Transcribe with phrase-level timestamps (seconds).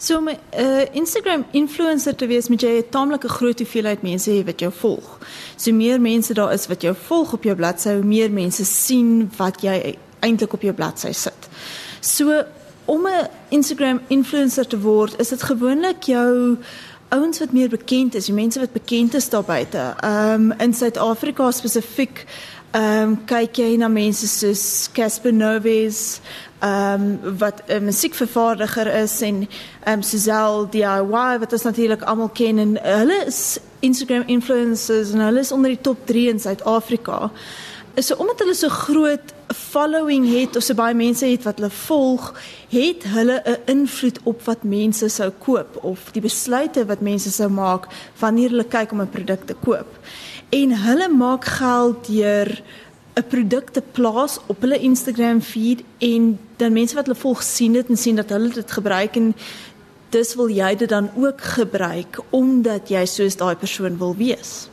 [0.00, 4.44] So 'n uh, Instagram influencer te wees, moet jy 'n taamlike groot hoeveelheid mense hê
[4.44, 5.18] wat jou volg.
[5.56, 9.30] So meer mense daar is wat jou volg op jou bladsy, hoe meer mense sien
[9.36, 11.48] wat jy eintlik op jou bladsy sit.
[12.00, 12.44] So
[12.84, 16.56] om 'n Instagram influencer te word, is dit gewoonlik jou
[17.10, 19.94] ouens wat meer bekend is, die mense wat bekend is daar buite.
[20.00, 22.24] Ehm um, in Suid-Afrika spesifiek
[22.70, 26.20] ehm um, kyk jy na mense soos Casper Noves,
[26.60, 29.48] ehm um, wat 'n musiekvervaardiger is en
[29.84, 35.20] ehm um, Suzel DIY wat ons natuurlik almal ken en hulle is Instagram influencers en
[35.20, 37.30] hulle is onder die top 3 in Suid-Afrika.
[37.94, 41.70] Is so omdat hulle so groot following het of so baie mense het wat hulle
[41.74, 42.28] volg,
[42.70, 47.48] het hulle 'n invloed op wat mense sou koop of die besluite wat mense sou
[47.48, 49.90] maak wanneer hulle kyk om 'n produk te koop.
[50.50, 52.62] En hulle maak geld deur
[53.16, 57.72] 'n produk te plaas op hulle Instagram feed en dan mense wat hulle volg sien
[57.72, 59.34] dit en sien dat hulle dit gebruik en
[60.10, 64.68] dis wil jy dit dan ook gebruik omdat jy soos daai persoon wil wees.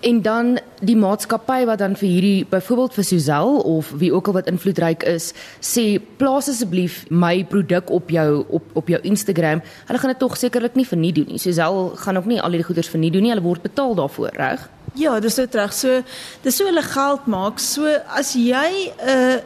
[0.00, 4.36] En dan die maatskappy wat dan vir hierdie byvoorbeeld vir Suzel of wie ook al
[4.38, 9.62] wat invloedryk is, sê plaas asseblief my produk op jou op op jou Instagram.
[9.86, 11.38] Hulle gaan dit tog sekerlik nie vir nie doen nie.
[11.42, 13.32] Suzel gaan ook nie al hierdie goeders vir nie doen nie.
[13.34, 14.68] Hulle word betaal daarvoor, reg?
[14.94, 15.72] Ja, dis so reg.
[15.72, 16.02] So
[16.42, 17.58] dis so hulle geld maak.
[17.58, 19.36] So as jy 'n uh,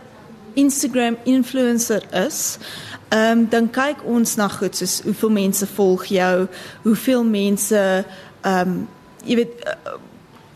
[0.54, 2.58] Instagram influencer is,
[3.08, 6.46] ehm um, dan kyk ons na goed soos hoeveel mense volg jou,
[6.82, 8.04] hoeveel mense
[8.42, 8.88] ehm um,
[9.24, 9.96] jy weet uh,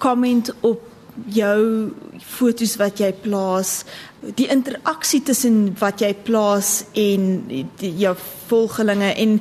[0.03, 0.91] comment op
[1.31, 3.84] jou fotos wat jy plaas,
[4.34, 8.17] die interaksie tussen wat jy plaas en die, jou
[8.48, 9.39] volgelinge en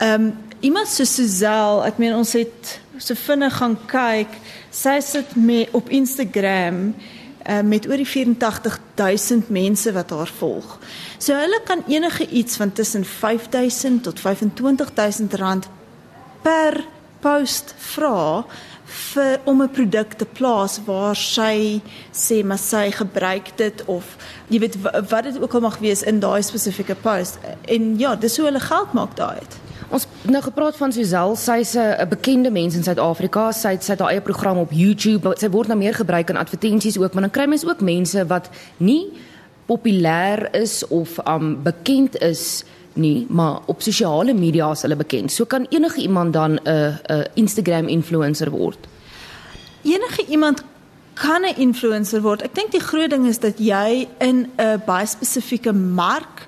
[0.00, 0.32] ehm um,
[0.64, 4.38] iemand soos Suzel, ek meen ons het so vinnig gaan kyk
[4.74, 6.94] Sy sit met op Instagram
[7.46, 10.78] uh, met oor die 84000 mense wat haar volg.
[11.18, 15.68] So hulle kan enige iets van tussen 5000 tot 25000 rand
[16.42, 16.82] per
[17.24, 18.44] post vra
[18.94, 21.80] vir om 'n produk te plaas waar sy
[22.12, 24.16] sê maar sy gebruik dit of
[24.48, 24.76] jy weet
[25.10, 27.38] wat dit ook al mag wees in daai spesifieke post.
[27.64, 29.56] En ja, dis hoe hulle geld maak daai uit.
[29.88, 33.52] Ons nou gepraat van Suzel, sy's 'n bekende mens in Suid-Afrika.
[33.52, 35.34] Sy het haar eie program op YouTube.
[35.38, 38.48] Sy word nou meer gebruik in advertensies ook, maar dan kry mens ook mense wat
[38.76, 39.12] nie
[39.66, 45.32] populêr is of um bekend is nie, maar op sosiale media is hulle bekend.
[45.32, 48.78] So kan enige iemand dan 'n 'n Instagram influencer word.
[49.82, 50.62] Enige iemand
[51.14, 52.42] kan 'n influencer word.
[52.42, 56.46] Ek dink die groot ding is dat jy in 'n baie spesifieke mark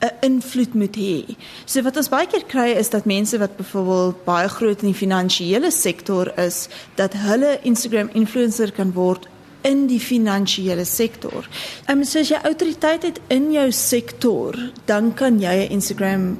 [0.00, 1.36] 'n invloed moet hê.
[1.64, 5.00] So wat ons baie keer kry is dat mense wat byvoorbeeld baie groot in die
[5.00, 9.26] finansiële sektor is, dat hulle Instagram influencer kan word
[9.64, 11.48] in die finansiële sektor.
[11.86, 16.36] Ehm um, so as jy autoriteit het in jou sektor, dan kan jy 'n Instagram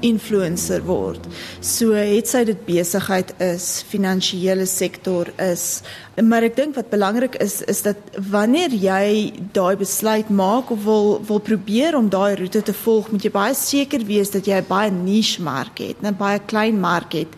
[0.00, 1.24] influencer word.
[1.64, 5.82] So het sy dit besigheid is, finansiële sektor is,
[6.22, 7.96] maar ek dink wat belangrik is is dat
[8.30, 13.24] wanneer jy daai besluit maak of wil wil probeer om daai roete te volg, moet
[13.24, 17.12] jy baie seker wees dat jy 'n baie niche mark het, 'n baie klein mark
[17.12, 17.32] het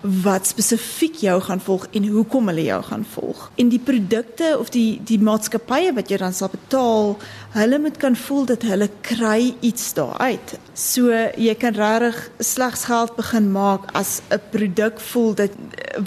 [0.00, 3.50] wat spesifiek jou gaan volg en hoekom hulle jou gaan volg.
[3.58, 7.16] En die produkte of die die maatskappye wat jy dan sal betaal,
[7.56, 10.54] hulle moet kan voel dat hulle kry iets daaruit.
[10.74, 15.50] So jy kan regtig slegs geld begin maak as 'n produk voel dat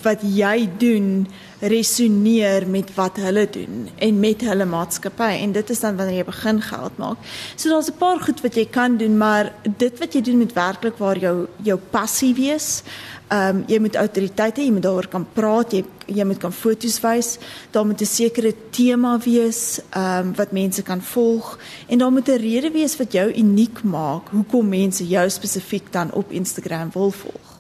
[0.04, 1.28] wat jy doen
[1.62, 6.26] resoneer met wat hulle doen en met hulle maatskappy en dit is dan wanneer jy
[6.26, 7.18] begin geld maak.
[7.56, 10.54] So daar's 'n paar goed wat jy kan doen, maar dit wat jy doen moet
[10.54, 12.84] werklik waar jou jou passie wees.
[13.28, 16.52] Ehm um, jy moet autoriteit hê, jy moet daaroor kan praat, jy jy moet kan
[16.52, 17.38] foto's wys,
[17.72, 22.28] daar moet 'n sekere tema wees ehm um, wat mense kan volg en daar moet
[22.28, 27.12] 'n rede wees wat jou uniek maak hoekom mense jou spesifiek dan op Instagram wil
[27.12, 27.51] volg.